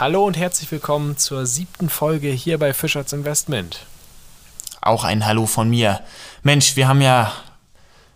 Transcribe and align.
Hallo 0.00 0.24
und 0.24 0.38
herzlich 0.38 0.72
willkommen 0.72 1.18
zur 1.18 1.44
siebten 1.44 1.90
Folge 1.90 2.28
hier 2.28 2.58
bei 2.58 2.72
Fischers 2.72 3.12
Investment. 3.12 3.84
Auch 4.80 5.04
ein 5.04 5.26
Hallo 5.26 5.44
von 5.44 5.68
mir. 5.68 6.00
Mensch, 6.42 6.74
wir 6.76 6.88
haben 6.88 7.02
ja 7.02 7.32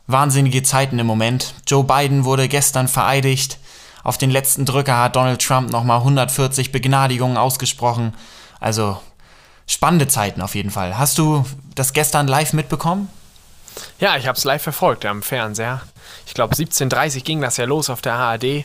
wahnsinnige 0.07 0.63
Zeiten 0.63 0.99
im 0.99 1.07
Moment. 1.07 1.55
Joe 1.67 1.85
Biden 1.85 2.25
wurde 2.25 2.49
gestern 2.49 2.89
vereidigt. 2.89 3.59
Auf 4.03 4.17
den 4.17 4.31
letzten 4.31 4.65
Drücker 4.65 4.97
hat 4.97 5.17
Donald 5.17 5.43
Trump 5.43 5.71
nochmal 5.71 5.99
140 5.99 6.73
Begnadigungen 6.73 7.37
ausgesprochen. 7.37 8.15
Also 8.61 8.99
spannende 9.67 10.09
Zeiten 10.09 10.41
auf 10.41 10.55
jeden 10.55 10.71
Fall. 10.71 10.99
Hast 10.99 11.19
du 11.19 11.45
das 11.75 11.93
gestern 11.93 12.27
live 12.27 12.53
mitbekommen? 12.53 13.09
Ja, 13.99 14.17
ich 14.17 14.27
habe 14.27 14.39
es 14.39 14.45
live 14.45 14.63
verfolgt 14.63 15.05
am 15.05 15.23
Fernseher. 15.23 15.83
Ich 16.27 16.35
glaube 16.35 16.55
17.30 16.55 17.23
ging 17.25 17.41
das 17.41 17.57
ja 17.57 17.65
los 17.65 17.91
auf 17.91 18.01
der 18.01 18.15
ARD. 18.15 18.65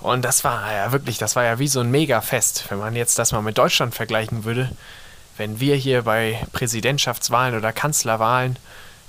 Und 0.00 0.22
das 0.22 0.42
war 0.42 0.72
ja 0.72 0.90
wirklich, 0.90 1.18
das 1.18 1.36
war 1.36 1.44
ja 1.44 1.58
wie 1.58 1.68
so 1.68 1.80
ein 1.80 1.90
Mega-Fest. 1.90 2.64
Wenn 2.68 2.78
man 2.78 2.96
jetzt 2.96 3.18
das 3.18 3.32
mal 3.32 3.42
mit 3.42 3.56
Deutschland 3.56 3.94
vergleichen 3.94 4.44
würde, 4.44 4.70
wenn 5.36 5.60
wir 5.60 5.76
hier 5.76 6.02
bei 6.02 6.40
Präsidentschaftswahlen 6.52 7.56
oder 7.56 7.72
Kanzlerwahlen 7.72 8.58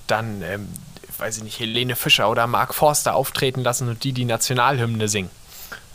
dann, 0.08 0.42
ähm, 0.44 0.70
weiß 1.18 1.38
ich 1.38 1.44
nicht, 1.44 1.60
Helene 1.60 1.96
Fischer 1.96 2.30
oder 2.30 2.48
Mark 2.48 2.74
Forster 2.74 3.16
auftreten 3.16 3.62
lassen 3.62 3.90
und 3.90 4.04
die 4.04 4.14
die 4.14 4.26
Nationalhymne 4.26 5.08
singen. 5.08 5.32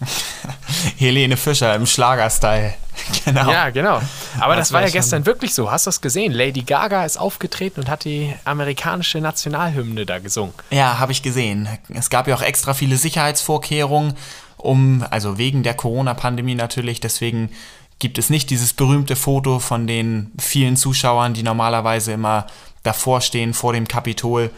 Helene 0.96 1.36
Fischer 1.36 1.74
im 1.74 1.86
Schlagerstyle. 1.86 2.74
Genau. 3.24 3.50
Ja, 3.50 3.70
genau. 3.70 4.00
Aber 4.40 4.56
das, 4.56 4.68
das 4.68 4.72
war 4.72 4.82
ja 4.82 4.88
gestern 4.88 5.24
wirklich 5.24 5.54
so. 5.54 5.70
Hast 5.70 5.86
du 5.86 5.88
das 5.88 6.00
gesehen? 6.00 6.32
Lady 6.32 6.62
Gaga 6.62 7.04
ist 7.04 7.16
aufgetreten 7.16 7.80
und 7.80 7.88
hat 7.88 8.04
die 8.04 8.34
amerikanische 8.44 9.20
Nationalhymne 9.20 10.04
da 10.04 10.18
gesungen. 10.18 10.52
Ja, 10.70 10.98
habe 10.98 11.12
ich 11.12 11.22
gesehen. 11.22 11.68
Es 11.94 12.10
gab 12.10 12.28
ja 12.28 12.34
auch 12.34 12.42
extra 12.42 12.74
viele 12.74 12.96
Sicherheitsvorkehrungen, 12.96 14.14
um, 14.56 15.04
also 15.10 15.38
wegen 15.38 15.62
der 15.62 15.74
Corona-Pandemie 15.74 16.54
natürlich. 16.54 17.00
Deswegen 17.00 17.50
gibt 17.98 18.18
es 18.18 18.30
nicht 18.30 18.50
dieses 18.50 18.72
berühmte 18.72 19.16
Foto 19.16 19.58
von 19.58 19.86
den 19.86 20.32
vielen 20.38 20.76
Zuschauern, 20.76 21.34
die 21.34 21.42
normalerweise 21.42 22.12
immer 22.12 22.46
davor 22.82 23.20
stehen 23.20 23.54
vor 23.54 23.72
dem 23.72 23.88
Kapitol. 23.88 24.50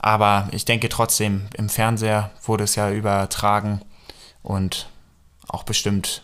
Aber 0.00 0.48
ich 0.52 0.64
denke 0.64 0.88
trotzdem, 0.88 1.46
im 1.54 1.68
Fernseher 1.68 2.30
wurde 2.44 2.64
es 2.64 2.74
ja 2.74 2.90
übertragen 2.90 3.80
und 4.44 4.86
auch 5.48 5.64
bestimmt 5.64 6.22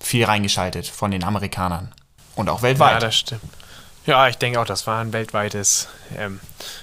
viel 0.00 0.24
reingeschaltet 0.24 0.86
von 0.86 1.10
den 1.10 1.24
Amerikanern. 1.24 1.92
Und 2.34 2.48
auch 2.48 2.62
weltweit. 2.62 2.94
Ja, 2.94 3.00
das 3.00 3.16
stimmt. 3.16 3.42
Ja, 4.06 4.26
ich 4.28 4.38
denke 4.38 4.58
auch, 4.58 4.64
das 4.64 4.86
war 4.86 5.02
ein 5.02 5.12
weltweites 5.12 5.88
ähm, 6.16 6.40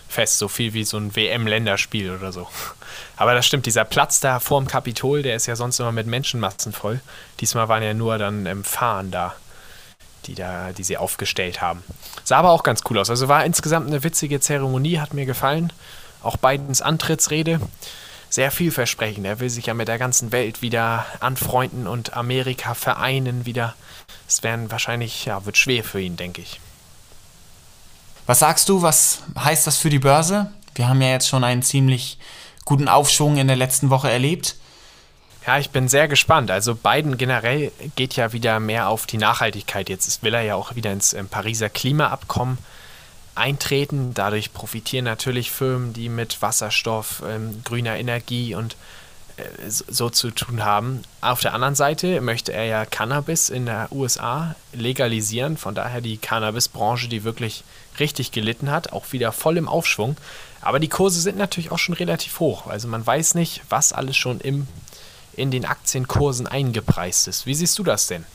Fest, 0.08 0.38
so 0.38 0.48
viel 0.48 0.74
wie 0.74 0.84
so 0.84 0.98
ein 0.98 1.16
WM-Länderspiel 1.16 2.12
oder 2.12 2.32
so. 2.32 2.48
Aber 3.18 3.34
das 3.34 3.48
stimmt, 3.48 3.66
dieser 3.66 3.86
Platz 3.86 4.20
da 4.20 4.40
vor 4.40 4.62
dem 4.62 4.68
Kapitol, 4.68 5.24
der 5.24 5.36
ist 5.36 5.48
ja 5.48 5.56
sonst 5.56 5.80
immer 5.80 5.92
mit 5.92 6.06
Menschenmassen 6.06 6.72
voll. 6.72 7.00
Diesmal 7.40 7.68
waren 7.68 7.82
ja 7.82 7.94
nur 7.94 8.18
dann 8.18 8.46
ähm, 8.46 8.64
Fahnen 8.64 9.10
da, 9.10 9.34
die 10.26 10.36
da, 10.36 10.72
die 10.74 10.84
sie 10.84 10.98
aufgestellt 10.98 11.62
haben. 11.62 11.84
Sah 12.24 12.38
aber 12.38 12.52
auch 12.52 12.64
ganz 12.64 12.82
cool 12.90 13.00
aus. 13.00 13.10
Also 13.10 13.28
war 13.28 13.46
insgesamt 13.46 13.88
eine 13.88 14.04
witzige 14.04 14.40
Zeremonie, 14.40 15.00
hat 15.00 15.14
mir 15.14 15.26
gefallen. 15.26 15.74
Auch 16.22 16.38
Bidens 16.38 16.82
Antrittsrede 16.82 17.60
sehr 18.36 18.52
vielversprechend. 18.52 19.26
Er 19.26 19.40
will 19.40 19.50
sich 19.50 19.68
ja 19.68 19.74
mit 19.74 19.88
der 19.88 19.98
ganzen 19.98 20.34
Welt 20.34 20.62
wieder 20.62 21.06
anfreunden 21.22 21.88
und 21.88 22.16
Amerika 22.18 22.74
vereinen 22.74 23.46
wieder. 23.46 23.76
Es 24.28 24.44
werden 24.44 24.70
wahrscheinlich, 24.70 25.26
ja, 25.26 25.46
wird 25.46 25.58
schwer 25.58 25.86
für 25.86 26.02
ihn, 26.02 26.18
denke 26.18 26.42
ich. 26.42 26.60
Was 28.26 28.40
sagst 28.40 28.68
du, 28.68 28.82
was 28.82 29.20
heißt 29.40 29.66
das 29.66 29.78
für 29.78 29.90
die 29.90 30.00
Börse? 30.00 30.52
Wir 30.76 30.90
haben 30.90 31.02
ja 31.02 31.12
jetzt 31.12 31.30
schon 31.30 31.46
einen 31.46 31.64
ziemlich 31.64 32.18
guten 32.66 32.90
Aufschwung 32.90 33.38
in 33.38 33.48
der 33.48 33.56
letzten 33.56 33.90
Woche 33.90 34.12
erlebt. 34.12 34.58
Ja, 35.48 35.58
ich 35.58 35.70
bin 35.70 35.88
sehr 35.88 36.10
gespannt. 36.10 36.52
Also 36.52 36.76
Biden 36.76 37.18
generell 37.18 37.72
geht 37.96 38.18
ja 38.18 38.34
wieder 38.34 38.60
mehr 38.60 38.90
auf 38.90 39.06
die 39.06 39.18
Nachhaltigkeit. 39.18 39.88
Jetzt 39.88 40.24
will 40.24 40.34
er 40.34 40.42
ja 40.42 40.56
auch 40.56 40.76
wieder 40.76 40.92
ins 40.92 41.16
Pariser 41.30 41.70
Klimaabkommen 41.70 42.58
eintreten. 43.36 44.14
Dadurch 44.14 44.54
profitieren 44.54 45.06
natürlich 45.06 45.52
Firmen, 45.52 45.94
die 45.94 46.10
mit 46.10 46.42
Wasserstoff, 46.42 47.22
ähm, 47.28 47.62
grüner 47.64 47.98
Energie 47.98 48.56
und 48.56 48.76
äh, 49.38 49.44
so 49.70 50.10
zu 50.10 50.32
tun 50.32 50.64
haben. 50.64 51.04
Auf 51.22 51.42
der 51.42 51.54
anderen 51.54 51.76
Seite 51.76 52.22
möchte 52.22 52.54
er 52.54 52.66
ja 52.66 52.86
Cannabis 52.86 53.50
in 53.50 53.66
der 53.66 53.90
USA 53.92 54.56
legalisieren. 54.74 55.58
Von 55.58 55.76
daher 55.76 56.02
die 56.02 56.18
Cannabisbranche, 56.18 57.10
die 57.10 57.24
wirklich 57.24 57.64
richtig 58.00 58.32
gelitten 58.32 58.72
hat, 58.72 58.94
auch 58.94 59.12
wieder 59.12 59.32
voll 59.32 59.58
im 59.58 59.68
Aufschwung. 59.68 60.16
Aber 60.62 60.80
die 60.80 60.90
Kurse 60.90 61.20
sind 61.20 61.38
natürlich 61.38 61.72
auch 61.72 61.80
schon 61.80 61.96
relativ 61.96 62.40
hoch. 62.40 62.68
Also 62.68 62.88
man 62.88 63.06
weiß 63.06 63.36
nicht, 63.36 63.62
was 63.70 63.94
alles 63.94 64.18
schon 64.18 64.40
im, 64.40 64.68
in 65.34 65.52
den 65.52 65.66
Aktienkursen 65.66 66.48
eingepreist 66.48 67.28
ist. 67.28 67.46
Wie 67.46 67.54
siehst 67.54 67.78
du 67.78 67.84
das 67.84 68.08
denn? 68.08 68.26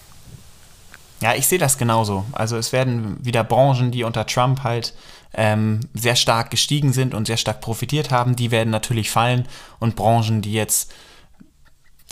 Ja, 1.23 1.35
ich 1.35 1.47
sehe 1.47 1.59
das 1.59 1.77
genauso. 1.77 2.25
Also 2.33 2.57
es 2.57 2.73
werden 2.73 3.19
wieder 3.25 3.45
Branchen, 3.45 3.91
die 3.91 4.05
unter 4.05 4.27
Trump 4.27 4.63
halt 4.65 4.95
ähm, 5.35 5.81
sehr 5.95 6.17
stark 6.17 6.51
gestiegen 6.51 6.93
sind 6.93 7.15
und 7.15 7.27
sehr 7.27 7.37
stark 7.37 7.61
profitiert 7.61 8.11
haben, 8.11 8.37
die 8.37 8.51
werden 8.51 8.71
natürlich 8.71 9.11
fallen. 9.11 9.47
Und 9.79 9.97
Branchen, 9.97 10.43
die 10.43 10.53
jetzt 10.53 10.93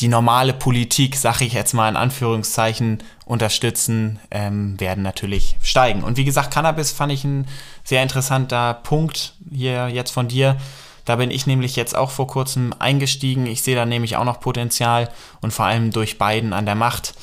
die 0.01 0.09
normale 0.09 0.53
Politik, 0.53 1.17
sage 1.17 1.45
ich 1.45 1.55
jetzt 1.55 1.73
mal 1.73 1.89
in 1.89 1.97
Anführungszeichen, 1.97 3.03
unterstützen, 3.25 4.21
ähm, 4.31 4.79
werden 4.79 5.03
natürlich 5.03 5.57
steigen. 5.61 6.05
Und 6.05 6.17
wie 6.17 6.25
gesagt, 6.25 6.53
Cannabis 6.53 6.93
fand 6.93 7.13
ich 7.13 7.25
ein 7.25 7.49
sehr 7.83 8.03
interessanter 8.03 8.75
Punkt 8.75 9.35
hier 9.51 9.89
jetzt 9.89 10.13
von 10.13 10.29
dir. 10.29 10.57
Da 11.05 11.17
bin 11.17 11.31
ich 11.31 11.47
nämlich 11.47 11.75
jetzt 11.75 11.97
auch 11.97 12.11
vor 12.11 12.27
kurzem 12.27 12.75
eingestiegen. 12.79 13.47
Ich 13.47 13.63
sehe 13.63 13.75
da 13.75 13.87
nämlich 13.87 14.17
auch 14.17 14.25
noch 14.25 14.41
Potenzial 14.41 15.09
und 15.41 15.53
vor 15.53 15.65
allem 15.65 15.91
durch 15.91 16.19
Biden 16.19 16.53
an 16.53 16.67
der 16.67 16.75
Macht 16.75 17.15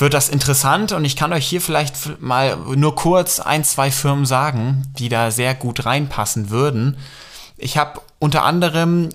wird 0.00 0.14
das 0.14 0.28
interessant 0.28 0.92
und 0.92 1.04
ich 1.04 1.16
kann 1.16 1.32
euch 1.32 1.46
hier 1.46 1.60
vielleicht 1.60 2.20
mal 2.20 2.56
nur 2.56 2.94
kurz 2.94 3.40
ein, 3.40 3.64
zwei 3.64 3.90
Firmen 3.90 4.26
sagen, 4.26 4.92
die 4.98 5.08
da 5.08 5.30
sehr 5.30 5.54
gut 5.54 5.84
reinpassen 5.84 6.50
würden. 6.50 6.96
Ich 7.56 7.76
habe 7.76 8.00
unter 8.18 8.44
anderem 8.44 9.10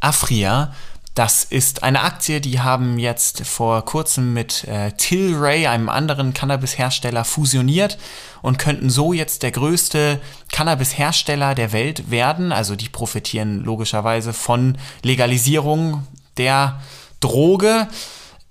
Afria. 0.00 0.72
Das 1.14 1.42
ist 1.42 1.82
eine 1.82 2.02
Aktie, 2.02 2.40
die 2.40 2.60
haben 2.60 2.98
jetzt 3.00 3.44
vor 3.44 3.84
kurzem 3.84 4.32
mit 4.34 4.62
äh, 4.64 4.92
Tilray, 4.92 5.66
einem 5.66 5.88
anderen 5.88 6.32
Cannabis-Hersteller, 6.32 7.24
fusioniert 7.24 7.98
und 8.40 8.58
könnten 8.58 8.88
so 8.88 9.12
jetzt 9.12 9.42
der 9.42 9.50
größte 9.50 10.20
Cannabis-Hersteller 10.52 11.56
der 11.56 11.72
Welt 11.72 12.10
werden. 12.12 12.52
Also 12.52 12.76
die 12.76 12.88
profitieren 12.88 13.64
logischerweise 13.64 14.32
von 14.32 14.78
Legalisierung 15.02 16.06
der 16.36 16.80
Droge. 17.18 17.88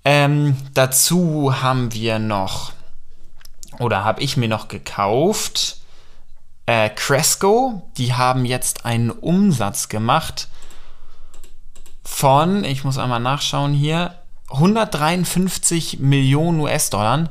Ähm, 0.04 0.56
dazu 0.74 1.60
haben 1.60 1.92
wir 1.92 2.18
noch, 2.18 2.72
oder 3.78 4.04
habe 4.04 4.22
ich 4.22 4.36
mir 4.36 4.48
noch 4.48 4.68
gekauft, 4.68 5.78
äh, 6.66 6.90
Cresco. 6.90 7.82
Die 7.96 8.14
haben 8.14 8.44
jetzt 8.44 8.84
einen 8.84 9.10
Umsatz 9.10 9.88
gemacht 9.88 10.48
von, 12.04 12.64
ich 12.64 12.84
muss 12.84 12.98
einmal 12.98 13.20
nachschauen 13.20 13.72
hier, 13.72 14.14
153 14.50 15.98
Millionen 15.98 16.60
US-Dollar 16.60 17.28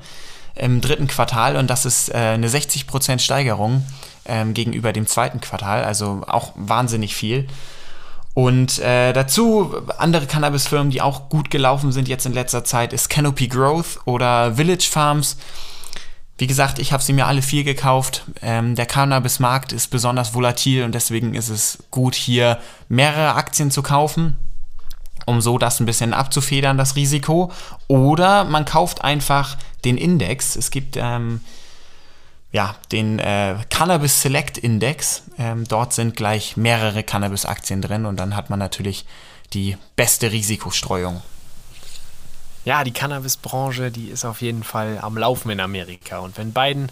im 0.55 0.81
dritten 0.81 1.07
Quartal 1.07 1.55
und 1.55 1.67
das 1.67 1.85
ist 1.85 2.09
äh, 2.09 2.17
eine 2.17 2.47
60% 2.47 3.19
Steigerung 3.19 3.85
ähm, 4.25 4.53
gegenüber 4.53 4.93
dem 4.93 5.07
zweiten 5.07 5.39
Quartal, 5.39 5.83
also 5.83 6.23
auch 6.27 6.53
wahnsinnig 6.55 7.15
viel. 7.15 7.47
Und 8.37 8.77
äh, 8.77 9.13
dazu 9.13 9.73
andere 9.97 10.27
Cannabis-Firmen, 10.27 10.91
die 10.91 11.01
auch 11.01 11.27
gut 11.27 11.49
gelaufen 11.49 11.91
sind 11.91 12.07
jetzt 12.07 12.27
in 12.27 12.33
letzter 12.33 12.63
Zeit, 12.63 12.93
ist 12.93 13.09
Canopy 13.09 13.47
Growth 13.47 13.97
oder 14.05 14.53
Village 14.53 14.87
Farms. 14.87 15.37
Wie 16.37 16.45
gesagt, 16.45 16.77
ich 16.77 16.93
habe 16.93 17.01
sie 17.01 17.13
mir 17.13 17.25
alle 17.25 17.41
vier 17.41 17.63
gekauft. 17.63 18.25
Ähm, 18.43 18.75
der 18.75 18.85
Cannabis-Markt 18.85 19.73
ist 19.73 19.87
besonders 19.87 20.35
volatil 20.35 20.83
und 20.83 20.93
deswegen 20.93 21.33
ist 21.33 21.49
es 21.49 21.79
gut, 21.89 22.13
hier 22.13 22.59
mehrere 22.89 23.33
Aktien 23.33 23.71
zu 23.71 23.81
kaufen, 23.81 24.35
um 25.25 25.41
so 25.41 25.57
das 25.57 25.79
ein 25.79 25.87
bisschen 25.87 26.13
abzufedern, 26.13 26.77
das 26.77 26.95
Risiko. 26.95 27.51
Oder 27.87 28.43
man 28.43 28.65
kauft 28.65 29.03
einfach 29.03 29.57
den 29.83 29.97
Index. 29.97 30.55
Es 30.55 30.69
gibt 30.69 30.95
ähm, 30.95 31.41
ja, 32.51 32.75
den 32.91 33.19
äh, 33.19 33.57
Cannabis 33.69 34.21
Select 34.21 34.57
Index. 34.57 35.23
Ähm, 35.37 35.67
dort 35.67 35.93
sind 35.93 36.15
gleich 36.15 36.57
mehrere 36.57 37.03
Cannabis-Aktien 37.03 37.81
drin 37.81 38.05
und 38.05 38.17
dann 38.17 38.35
hat 38.35 38.49
man 38.49 38.59
natürlich 38.59 39.05
die 39.53 39.77
beste 39.95 40.31
Risikostreuung. 40.31 41.21
Ja, 42.65 42.83
die 42.83 42.91
Cannabis-Branche, 42.91 43.91
die 43.91 44.09
ist 44.09 44.25
auf 44.25 44.41
jeden 44.41 44.63
Fall 44.63 44.99
am 45.01 45.17
Laufen 45.17 45.49
in 45.51 45.59
Amerika. 45.59 46.19
Und 46.19 46.37
wenn 46.37 46.51
Biden 46.51 46.91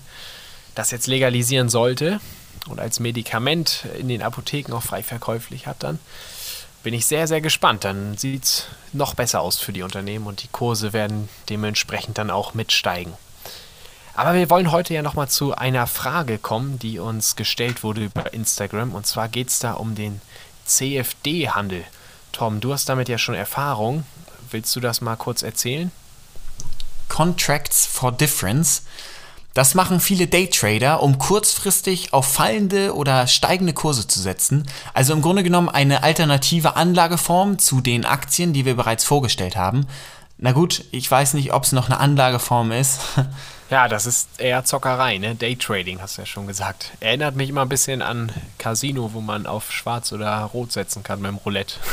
das 0.74 0.92
jetzt 0.92 1.07
legalisieren 1.07 1.69
sollte 1.69 2.19
und 2.68 2.80
als 2.80 3.00
Medikament 3.00 3.86
in 3.98 4.08
den 4.08 4.22
Apotheken 4.22 4.74
auch 4.74 4.84
frei 4.84 5.04
verkäuflich 5.04 5.68
hat, 5.68 5.84
dann 5.84 6.00
bin 6.84 6.94
ich 6.94 7.06
sehr, 7.08 7.28
sehr 7.28 7.42
gespannt. 7.42 7.84
Dann 7.84 8.18
sieht 8.18 8.44
es 8.44 8.68
noch 8.94 9.16
besser 9.16 9.42
aus 9.42 9.60
für 9.60 9.74
die 9.74 9.84
Unternehmen 9.84 10.28
und 10.28 10.44
die 10.44 10.50
Kurse 10.50 10.94
werden 10.94 11.28
dementsprechend 11.50 12.18
dann 12.18 12.30
auch 12.30 12.54
mitsteigen. 12.54 13.13
Aber 14.16 14.34
wir 14.34 14.50
wollen 14.50 14.72
heute 14.72 14.94
ja 14.94 15.02
nochmal 15.02 15.28
zu 15.28 15.56
einer 15.56 15.88
Frage 15.88 16.38
kommen, 16.38 16.80
die 16.80 17.00
uns 17.00 17.36
gestellt 17.36 17.84
wurde 17.84 18.06
über 18.06 18.34
Instagram. 18.34 18.94
Und 18.94 19.06
zwar 19.06 19.28
geht 19.28 19.50
es 19.50 19.60
da 19.60 19.74
um 19.74 19.94
den 19.94 20.22
CFD-Handel. 20.66 21.84
Tom, 22.32 22.62
du 22.62 22.72
hast 22.72 22.88
damit 22.88 23.10
ja 23.10 23.18
schon 23.18 23.36
Erfahrung. 23.36 24.06
Willst 24.52 24.74
du 24.76 24.80
das 24.80 25.02
mal 25.02 25.18
kurz 25.18 25.44
erzählen? 25.44 25.92
Contracts 27.10 27.86
for 27.86 28.12
Difference. 28.14 28.84
Das 29.54 29.74
machen 29.74 30.00
viele 30.00 30.28
Daytrader, 30.28 31.02
um 31.02 31.18
kurzfristig 31.18 32.14
auf 32.14 32.26
fallende 32.26 32.94
oder 32.94 33.28
steigende 33.28 33.74
Kurse 33.74 34.08
zu 34.08 34.20
setzen. 34.20 34.66
Also 34.94 35.14
im 35.14 35.22
Grunde 35.22 35.44
genommen 35.44 35.70
eine 35.70 36.04
alternative 36.04 36.76
Anlageform 36.76 37.58
zu 37.60 37.80
den 37.80 38.06
Aktien, 38.06 38.54
die 38.54 38.66
wir 38.66 38.76
bereits 38.76 39.06
vorgestellt 39.06 39.56
haben. 39.56 39.88
Na 40.38 40.52
gut, 40.52 40.84
ich 40.92 41.10
weiß 41.10 41.34
nicht, 41.34 41.54
ob 41.54 41.64
es 41.64 41.72
noch 41.72 41.90
eine 41.90 42.00
Anlageform 42.00 42.72
ist. 42.72 43.02
Ja, 43.72 43.88
das 43.88 44.06
ist 44.06 44.40
eher 44.40 44.64
Zockerei, 44.64 45.18
ne? 45.18 45.34
Daytrading, 45.34 46.00
hast 46.00 46.18
du 46.18 46.22
ja 46.22 46.26
schon 46.28 46.46
gesagt. 46.46 46.92
Erinnert 47.00 47.36
mich 47.36 47.50
immer 47.50 47.64
ein 47.64 47.70
bisschen 47.70 48.04
an 48.04 48.32
Casino, 48.60 49.12
wo 49.14 49.22
man 49.22 49.48
auf 49.48 49.72
Schwarz 49.72 50.12
oder 50.12 50.38
Rot 50.42 50.72
setzen 50.72 51.02
kann 51.02 51.22
beim 51.22 51.36
Roulette. 51.38 51.78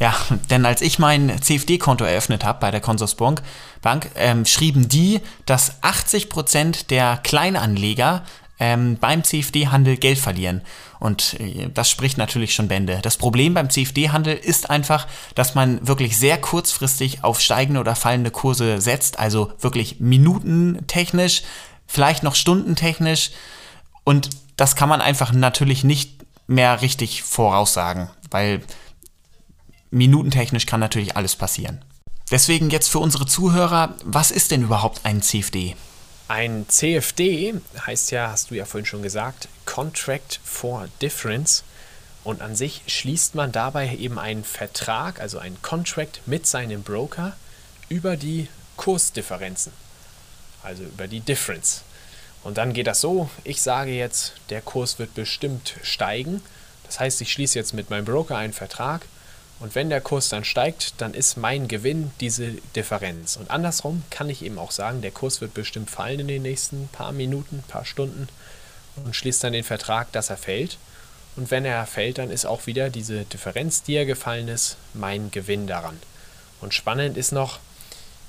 Ja, 0.00 0.14
denn 0.48 0.64
als 0.64 0.80
ich 0.80 1.00
mein 1.00 1.42
CFD-Konto 1.42 2.04
eröffnet 2.04 2.44
habe 2.44 2.60
bei 2.60 2.70
der 2.70 2.80
Consorsbank, 2.80 3.42
Bank, 3.82 4.08
ähm, 4.14 4.46
schrieben 4.46 4.88
die, 4.88 5.20
dass 5.44 5.82
80% 5.82 6.86
der 6.86 7.16
Kleinanleger 7.16 8.22
ähm, 8.58 8.96
beim 9.00 9.24
CFD-Handel 9.24 9.96
Geld 9.96 10.18
verlieren. 10.18 10.62
Und 11.00 11.38
äh, 11.40 11.68
das 11.72 11.90
spricht 11.90 12.18
natürlich 12.18 12.54
schon 12.54 12.68
Bände. 12.68 12.98
Das 13.02 13.16
Problem 13.16 13.54
beim 13.54 13.70
CFD-Handel 13.70 14.36
ist 14.36 14.70
einfach, 14.70 15.06
dass 15.34 15.54
man 15.54 15.86
wirklich 15.86 16.18
sehr 16.18 16.38
kurzfristig 16.38 17.24
auf 17.24 17.40
steigende 17.40 17.80
oder 17.80 17.94
fallende 17.94 18.30
Kurse 18.30 18.80
setzt, 18.80 19.18
also 19.18 19.52
wirklich 19.60 20.00
minutentechnisch, 20.00 21.42
vielleicht 21.86 22.22
noch 22.22 22.34
stundentechnisch. 22.34 23.30
Und 24.04 24.30
das 24.56 24.74
kann 24.74 24.88
man 24.88 25.00
einfach 25.00 25.32
natürlich 25.32 25.84
nicht 25.84 26.18
mehr 26.46 26.82
richtig 26.82 27.22
voraussagen, 27.22 28.10
weil 28.30 28.62
minutentechnisch 29.90 30.66
kann 30.66 30.80
natürlich 30.80 31.16
alles 31.16 31.36
passieren. 31.36 31.84
Deswegen 32.30 32.70
jetzt 32.70 32.88
für 32.88 32.98
unsere 32.98 33.26
Zuhörer, 33.26 33.94
was 34.04 34.30
ist 34.30 34.50
denn 34.50 34.62
überhaupt 34.62 35.00
ein 35.04 35.22
CFD? 35.22 35.76
Ein 36.28 36.68
CFD 36.68 37.54
heißt 37.86 38.10
ja, 38.10 38.30
hast 38.30 38.50
du 38.50 38.54
ja 38.54 38.66
vorhin 38.66 38.84
schon 38.84 39.02
gesagt, 39.02 39.48
Contract 39.64 40.40
for 40.44 40.86
Difference. 41.00 41.64
Und 42.22 42.42
an 42.42 42.54
sich 42.54 42.82
schließt 42.86 43.34
man 43.34 43.50
dabei 43.50 43.96
eben 43.96 44.18
einen 44.18 44.44
Vertrag, 44.44 45.20
also 45.20 45.38
einen 45.38 45.60
Contract 45.62 46.20
mit 46.26 46.46
seinem 46.46 46.82
Broker 46.82 47.34
über 47.88 48.18
die 48.18 48.48
Kursdifferenzen, 48.76 49.72
also 50.62 50.82
über 50.82 51.08
die 51.08 51.20
Difference. 51.20 51.82
Und 52.44 52.58
dann 52.58 52.74
geht 52.74 52.86
das 52.86 53.00
so, 53.00 53.30
ich 53.44 53.62
sage 53.62 53.92
jetzt, 53.92 54.34
der 54.50 54.60
Kurs 54.60 54.98
wird 54.98 55.14
bestimmt 55.14 55.76
steigen. 55.82 56.42
Das 56.84 57.00
heißt, 57.00 57.22
ich 57.22 57.32
schließe 57.32 57.58
jetzt 57.58 57.72
mit 57.72 57.88
meinem 57.88 58.04
Broker 58.04 58.36
einen 58.36 58.52
Vertrag 58.52 59.06
und 59.60 59.74
wenn 59.74 59.90
der 59.90 60.00
Kurs 60.00 60.28
dann 60.28 60.44
steigt, 60.44 60.94
dann 60.98 61.14
ist 61.14 61.36
mein 61.36 61.66
Gewinn 61.66 62.12
diese 62.20 62.52
Differenz. 62.76 63.36
Und 63.36 63.50
andersrum 63.50 64.04
kann 64.10 64.30
ich 64.30 64.42
eben 64.42 64.58
auch 64.58 64.70
sagen, 64.70 65.02
der 65.02 65.10
Kurs 65.10 65.40
wird 65.40 65.54
bestimmt 65.54 65.90
fallen 65.90 66.20
in 66.20 66.28
den 66.28 66.42
nächsten 66.42 66.88
paar 66.88 67.12
Minuten, 67.12 67.64
paar 67.66 67.84
Stunden 67.84 68.28
und 68.96 69.16
schließt 69.16 69.42
dann 69.42 69.52
den 69.52 69.64
Vertrag, 69.64 70.12
dass 70.12 70.30
er 70.30 70.36
fällt. 70.36 70.78
Und 71.34 71.50
wenn 71.50 71.64
er 71.64 71.86
fällt, 71.86 72.18
dann 72.18 72.30
ist 72.30 72.46
auch 72.46 72.66
wieder 72.66 72.90
diese 72.90 73.24
Differenz, 73.24 73.82
die 73.82 73.94
er 73.94 74.06
gefallen 74.06 74.48
ist, 74.48 74.76
mein 74.94 75.30
Gewinn 75.30 75.66
daran. 75.66 75.98
Und 76.60 76.74
spannend 76.74 77.16
ist 77.16 77.32
noch, 77.32 77.58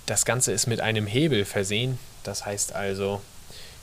das 0.06 0.26
Ganze 0.26 0.52
ist 0.52 0.68
mit 0.68 0.82
einem 0.82 1.06
Hebel 1.06 1.46
versehen. 1.46 2.00
Das 2.24 2.46
heißt 2.46 2.74
also, 2.74 3.22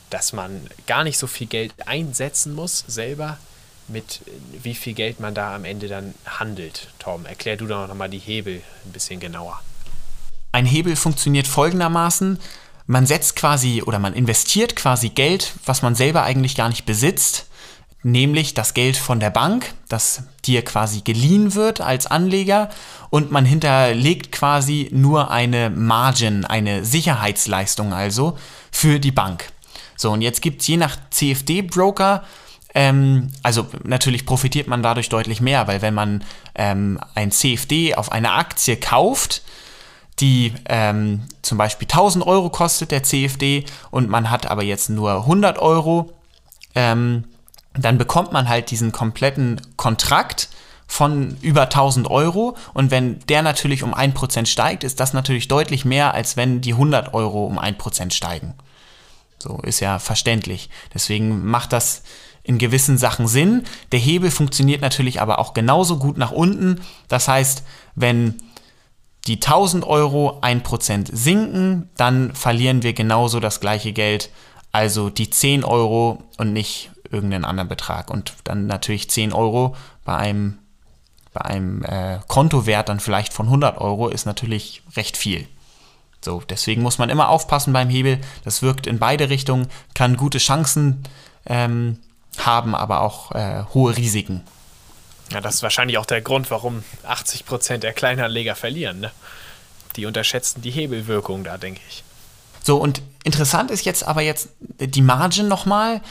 dass 0.09 0.33
man 0.33 0.69
gar 0.85 1.03
nicht 1.03 1.17
so 1.17 1.27
viel 1.27 1.47
Geld 1.47 1.73
einsetzen 1.85 2.53
muss 2.53 2.83
selber, 2.87 3.37
mit 3.87 4.21
wie 4.63 4.75
viel 4.75 4.93
Geld 4.93 5.19
man 5.19 5.33
da 5.33 5.55
am 5.55 5.65
Ende 5.65 5.87
dann 5.87 6.13
handelt. 6.25 6.87
Tom, 6.99 7.25
erklär 7.25 7.57
du 7.57 7.67
doch 7.67 7.87
nochmal 7.87 8.09
die 8.09 8.19
Hebel 8.19 8.61
ein 8.85 8.91
bisschen 8.91 9.19
genauer. 9.19 9.59
Ein 10.51 10.65
Hebel 10.65 10.95
funktioniert 10.95 11.47
folgendermaßen. 11.47 12.39
Man 12.85 13.05
setzt 13.05 13.35
quasi 13.35 13.83
oder 13.85 13.99
man 13.99 14.13
investiert 14.13 14.75
quasi 14.75 15.09
Geld, 15.09 15.53
was 15.65 15.81
man 15.81 15.93
selber 15.93 16.23
eigentlich 16.23 16.55
gar 16.55 16.69
nicht 16.69 16.85
besitzt, 16.85 17.47
nämlich 18.01 18.53
das 18.53 18.73
Geld 18.73 18.95
von 18.95 19.19
der 19.19 19.29
Bank, 19.29 19.73
das 19.89 20.23
dir 20.45 20.63
quasi 20.63 21.01
geliehen 21.01 21.53
wird 21.53 21.81
als 21.81 22.07
Anleger 22.07 22.69
und 23.09 23.31
man 23.31 23.45
hinterlegt 23.45 24.31
quasi 24.31 24.89
nur 24.91 25.31
eine 25.31 25.69
Margin, 25.69 26.45
eine 26.45 26.85
Sicherheitsleistung 26.85 27.93
also 27.93 28.37
für 28.71 28.99
die 28.99 29.11
Bank. 29.11 29.51
So, 29.97 30.11
und 30.11 30.21
jetzt 30.21 30.41
gibt 30.41 30.61
es 30.61 30.67
je 30.67 30.77
nach 30.77 30.97
CFD-Broker 31.09 32.23
ähm, 32.77 33.31
also 33.41 33.65
natürlich 33.85 34.27
profitiert 34.27 34.67
man 34.67 34.83
dadurch 34.83 35.09
deutlich 35.09 35.41
mehr, 35.41 35.67
weil 35.67 35.81
wenn 35.81 35.95
man 35.95 36.23
ähm, 36.53 36.99
ein 37.15 37.31
CFD 37.31 37.95
auf 37.95 38.11
eine 38.11 38.33
Aktie 38.33 38.77
kauft, 38.77 39.41
die 40.19 40.53
ähm, 40.69 41.23
zum 41.41 41.57
Beispiel 41.57 41.87
1000 41.87 42.27
Euro 42.27 42.51
kostet, 42.51 42.91
der 42.91 43.01
CFD, 43.01 43.65
und 43.89 44.09
man 44.09 44.29
hat 44.29 44.45
aber 44.45 44.63
jetzt 44.63 44.91
nur 44.91 45.11
100 45.21 45.57
Euro, 45.57 46.13
ähm, 46.75 47.23
dann 47.73 47.97
bekommt 47.97 48.31
man 48.31 48.47
halt 48.47 48.69
diesen 48.69 48.91
kompletten 48.91 49.59
Kontrakt 49.75 50.47
von 50.85 51.35
über 51.41 51.63
1000 51.63 52.07
Euro 52.11 52.57
und 52.75 52.91
wenn 52.91 53.17
der 53.21 53.41
natürlich 53.41 53.81
um 53.81 53.95
1% 53.95 54.45
steigt, 54.45 54.83
ist 54.83 54.99
das 54.99 55.13
natürlich 55.13 55.47
deutlich 55.47 55.83
mehr, 55.83 56.13
als 56.13 56.37
wenn 56.37 56.61
die 56.61 56.73
100 56.73 57.15
Euro 57.15 57.43
um 57.47 57.57
1% 57.57 58.11
steigen. 58.11 58.53
So 59.39 59.57
ist 59.63 59.79
ja 59.79 59.97
verständlich. 59.97 60.69
Deswegen 60.93 61.43
macht 61.43 61.73
das 61.73 62.03
in 62.47 62.57
gewissen 62.57 62.97
Sachen 62.97 63.27
Sinn. 63.27 63.63
Der 63.91 63.99
Hebel 63.99 64.31
funktioniert 64.31 64.81
natürlich 64.81 65.21
aber 65.21 65.39
auch 65.39 65.53
genauso 65.53 65.97
gut 65.97 66.17
nach 66.17 66.31
unten. 66.31 66.81
Das 67.07 67.27
heißt, 67.27 67.63
wenn 67.95 68.35
die 69.27 69.35
1000 69.35 69.85
Euro 69.85 70.39
1% 70.41 71.13
sinken, 71.13 71.89
dann 71.97 72.33
verlieren 72.33 72.83
wir 72.83 72.93
genauso 72.93 73.39
das 73.39 73.59
gleiche 73.59 73.91
Geld, 73.91 74.29
also 74.71 75.09
die 75.09 75.29
10 75.29 75.65
Euro 75.65 76.23
und 76.37 76.53
nicht 76.53 76.91
irgendeinen 77.11 77.45
anderen 77.45 77.67
Betrag. 77.67 78.09
Und 78.09 78.33
dann 78.45 78.65
natürlich 78.65 79.09
10 79.09 79.33
Euro 79.33 79.75
bei 80.05 80.15
einem, 80.15 80.59
bei 81.33 81.41
einem 81.41 81.83
äh, 81.83 82.19
Kontowert 82.27 82.87
dann 82.87 83.01
vielleicht 83.01 83.33
von 83.33 83.47
100 83.47 83.77
Euro 83.79 84.07
ist 84.07 84.25
natürlich 84.25 84.83
recht 84.95 85.17
viel. 85.17 85.47
So, 86.21 86.41
deswegen 86.49 86.81
muss 86.81 86.97
man 86.97 87.09
immer 87.09 87.29
aufpassen 87.29 87.73
beim 87.73 87.89
Hebel. 87.89 88.19
Das 88.45 88.61
wirkt 88.61 88.87
in 88.87 88.99
beide 88.99 89.29
Richtungen, 89.29 89.67
kann 89.93 90.15
gute 90.17 90.39
Chancen 90.39 91.03
ähm, 91.45 91.99
haben 92.47 92.73
aber 92.73 93.01
auch 93.01 93.31
äh, 93.33 93.63
hohe 93.75 93.95
Risiken. 93.95 94.41
Ja, 95.31 95.41
das 95.41 95.55
ist 95.55 95.63
wahrscheinlich 95.63 95.99
auch 95.99 96.05
der 96.05 96.21
Grund, 96.21 96.49
warum 96.49 96.83
80 97.05 97.45
Prozent 97.45 97.83
der 97.83 97.93
Kleinanleger 97.93 98.55
verlieren. 98.55 99.01
Ne? 99.01 99.11
Die 99.95 100.07
unterschätzen 100.07 100.61
die 100.63 100.71
Hebelwirkung 100.71 101.43
da, 101.43 101.57
denke 101.59 101.81
ich. 101.87 102.03
So, 102.63 102.77
und 102.77 103.01
interessant 103.23 103.69
ist 103.69 103.85
jetzt 103.85 104.07
aber 104.07 104.21
jetzt 104.21 104.49
die 104.79 105.01
Margin 105.01 105.47
nochmal. 105.47 106.01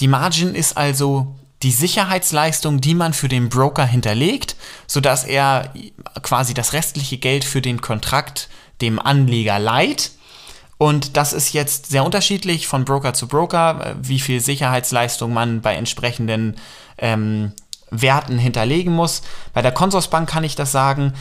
Die 0.00 0.08
Margin 0.08 0.54
ist 0.54 0.76
also 0.76 1.34
die 1.62 1.72
Sicherheitsleistung, 1.72 2.80
die 2.80 2.94
man 2.94 3.14
für 3.14 3.28
den 3.28 3.48
Broker 3.48 3.86
hinterlegt, 3.86 4.56
sodass 4.86 5.24
er 5.24 5.72
quasi 6.22 6.52
das 6.52 6.72
restliche 6.72 7.16
Geld 7.16 7.44
für 7.44 7.62
den 7.62 7.80
Kontrakt 7.80 8.48
dem 8.80 8.98
Anleger 8.98 9.58
leiht 9.58 10.10
und 10.78 11.16
das 11.16 11.32
ist 11.32 11.52
jetzt 11.52 11.86
sehr 11.86 12.04
unterschiedlich 12.04 12.66
von 12.66 12.84
Broker 12.84 13.14
zu 13.14 13.28
Broker, 13.28 13.80
äh, 13.84 13.94
wie 14.00 14.20
viel 14.20 14.40
Sicherheitsleistung 14.40 15.32
man 15.32 15.60
bei 15.60 15.76
entsprechenden 15.76 16.56
ähm, 16.98 17.52
Werten 17.90 18.38
hinterlegen 18.38 18.92
muss. 18.92 19.22
Bei 19.52 19.62
der 19.62 19.72
Consorsbank 19.72 20.28
kann 20.28 20.44
ich 20.44 20.56
das 20.56 20.72
sagen. 20.72 21.14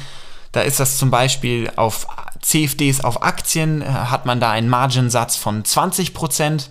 Da 0.52 0.62
ist 0.62 0.80
das 0.80 0.98
zum 0.98 1.12
Beispiel 1.12 1.72
auf 1.76 2.08
CFDs 2.42 3.04
auf 3.04 3.24
Aktien, 3.24 3.82
äh, 3.82 3.86
hat 3.86 4.26
man 4.26 4.40
da 4.40 4.52
einen 4.52 4.70
Marginsatz 4.70 5.36
von 5.36 5.64
20%. 5.64 6.70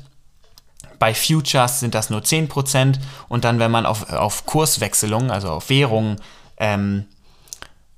Bei 0.98 1.14
Futures 1.14 1.80
sind 1.80 1.94
das 1.94 2.10
nur 2.10 2.20
10%. 2.20 2.98
Und 3.28 3.44
dann, 3.44 3.58
wenn 3.58 3.70
man 3.70 3.86
auf, 3.86 4.12
auf 4.12 4.46
Kurswechselungen, 4.46 5.30
also 5.30 5.50
auf 5.50 5.68
Währungen, 5.68 6.20
ähm, 6.58 7.06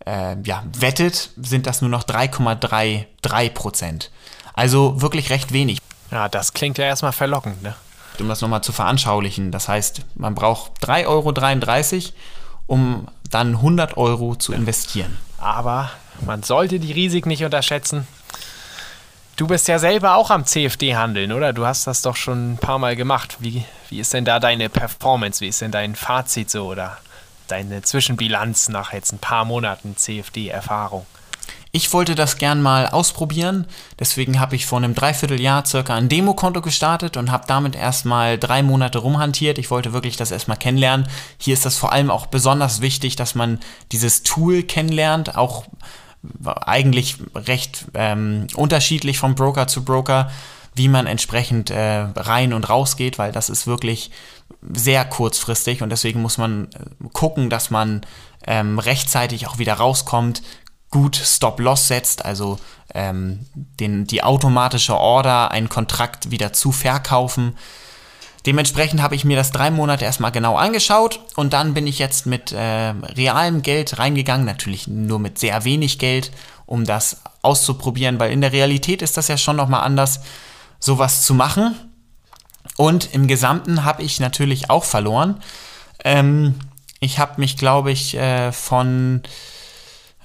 äh, 0.07 0.37
ja, 0.43 0.62
wettet, 0.79 1.31
sind 1.37 1.67
das 1.67 1.81
nur 1.81 1.91
noch 1.91 2.05
3,33%. 2.05 4.11
Also 4.54 5.00
wirklich 5.02 5.30
recht 5.30 5.52
wenig. 5.52 5.78
Ja, 6.11 6.28
das 6.28 6.52
klingt 6.52 6.78
ja 6.78 6.84
erstmal 6.84 7.12
verlockend, 7.12 7.62
ne? 7.62 7.75
Um 8.20 8.28
das 8.28 8.40
nochmal 8.40 8.62
zu 8.62 8.73
veranschaulichen. 8.73 9.50
Das 9.50 9.68
heißt, 9.68 10.02
man 10.14 10.34
braucht 10.34 10.73
3,33 10.84 11.06
Euro, 11.06 12.12
um 12.66 13.08
dann 13.30 13.56
100 13.56 13.96
Euro 13.96 14.37
zu 14.37 14.52
investieren. 14.52 15.18
Aber 15.38 15.90
man 16.25 16.44
sollte 16.44 16.78
die 16.78 16.92
Risiken 16.92 17.28
nicht 17.28 17.44
unterschätzen. 17.44 18.06
Du 19.37 19.49
bist 19.49 19.66
ja 19.66 19.80
selber 19.80 20.14
auch 20.14 20.30
am 20.30 20.46
CFD 20.46 20.94
handeln, 20.94 21.32
oder? 21.32 21.52
Du 21.52 21.66
hast 21.66 21.88
das 21.88 22.02
doch 22.02 22.14
schon 22.14 22.52
ein 22.52 22.58
paar 22.58 22.78
Mal 22.78 22.94
gemacht. 22.94 23.38
Wie, 23.40 23.64
wie 23.90 23.99
ist 23.99 24.14
denn 24.14 24.25
da 24.25 24.38
deine 24.38 24.68
Performance? 24.68 25.40
Wie 25.40 25.49
ist 25.49 25.61
denn 25.61 25.73
dein 25.73 25.96
Fazit 25.96 26.50
so 26.50 26.66
oder 26.66 26.99
deine 27.49 27.82
Zwischenbilanz 27.82 28.68
nach 28.68 28.92
jetzt 28.92 29.12
ein 29.12 29.18
paar 29.18 29.44
Monaten 29.44 29.96
CFD-Erfahrung? 29.96 31.04
Ich 31.76 31.93
wollte 31.93 32.14
das 32.14 32.38
gern 32.38 32.62
mal 32.62 32.87
ausprobieren, 32.87 33.66
deswegen 33.99 34.38
habe 34.38 34.54
ich 34.54 34.64
vor 34.64 34.78
einem 34.78 34.95
Dreivierteljahr 34.95 35.66
circa 35.66 35.97
ein 35.97 36.09
Demokonto 36.09 36.61
gestartet 36.61 37.16
und 37.16 37.33
habe 37.33 37.49
damit 37.49 37.75
erstmal 37.75 38.38
drei 38.38 38.62
Monate 38.62 38.99
rumhantiert. 38.99 39.59
Ich 39.59 39.73
wollte 39.73 39.93
wirklich 39.93 40.16
das 40.16 40.31
erstmal 40.31 40.57
kennenlernen. 40.57 41.09
Hier 41.37 41.52
ist 41.52 41.66
das 41.66 41.76
vor 41.76 41.90
allem 41.90 42.12
auch 42.12 42.26
besonders 42.26 42.81
wichtig, 42.81 43.16
dass 43.16 43.35
man 43.35 43.59
dieses 43.90 44.23
Tool 44.23 44.62
kennenlernt, 44.62 45.37
auch 45.37 45.64
eigentlich 46.45 47.16
recht 47.35 47.87
ähm, 47.95 48.47
unterschiedlich 48.54 49.19
von 49.19 49.35
Broker 49.35 49.66
zu 49.66 49.85
Broker, 49.85 50.31
wie 50.76 50.87
man 50.87 51.09
entsprechend 51.09 51.71
äh, 51.71 52.07
rein 52.14 52.52
und 52.52 52.69
raus 52.69 52.97
geht, 52.97 53.19
weil 53.19 53.33
das 53.33 53.50
ist 53.50 53.66
wirklich 53.66 54.12
sehr 54.73 55.04
kurzfristig 55.04 55.83
und 55.83 55.90
deswegen 55.90 56.23
muss 56.23 56.38
man 56.38 56.66
äh, 56.66 57.09
gucken, 57.12 57.50
dass 57.50 57.71
man 57.71 58.02
ähm, 58.47 58.78
rechtzeitig 58.78 59.47
auch 59.49 59.59
wieder 59.59 59.75
rauskommt, 59.75 60.43
gut 60.95 61.17
Stop-Loss 61.17 61.89
setzt, 61.89 62.25
also 62.25 62.57
ähm, 62.95 63.41
den, 63.81 64.07
die 64.07 64.23
automatische 64.23 64.97
Order, 64.97 65.51
einen 65.51 65.69
Kontrakt 65.69 66.31
wieder 66.31 66.53
zu 66.53 66.71
verkaufen. 66.71 67.57
Dementsprechend 68.47 69.03
habe 69.03 69.17
ich 69.17 69.25
mir 69.25 69.37
das 69.37 69.51
drei 69.51 69.73
Monate 69.73 70.05
erstmal 70.05 70.31
genau 70.31 70.57
angeschaut 70.57 71.19
und 71.35 71.53
dann 71.53 71.75
bin 71.75 71.89
ich 71.89 71.99
jetzt 71.99 72.27
mit 72.27 72.53
äh, 72.53 72.91
realem 73.17 73.63
Geld 73.63 73.99
reingegangen, 73.99 74.47
natürlich 74.47 74.87
nur 74.87 75.19
mit 75.19 75.37
sehr 75.41 75.65
wenig 75.65 75.99
Geld, 75.99 76.31
um 76.65 76.85
das 76.85 77.23
auszuprobieren, 77.43 78.21
weil 78.21 78.31
in 78.31 78.41
der 78.41 78.53
Realität 78.53 79.03
ist 79.03 79.17
das 79.17 79.27
ja 79.27 79.37
schon 79.37 79.57
nochmal 79.57 79.83
anders, 79.83 80.21
sowas 80.79 81.23
zu 81.23 81.35
machen. 81.35 81.75
Und 82.77 83.13
im 83.13 83.27
Gesamten 83.27 83.85
habe 83.85 84.05
ich 84.05 84.21
natürlich 84.21 84.71
auch 84.71 84.85
verloren. 84.85 85.43
Ähm, 86.05 86.55
ich 87.01 87.19
habe 87.19 87.41
mich, 87.41 87.57
glaube 87.57 87.91
ich, 87.91 88.17
äh, 88.17 88.53
von 88.53 89.23